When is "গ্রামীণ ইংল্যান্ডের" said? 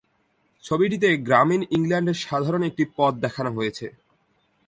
1.27-2.17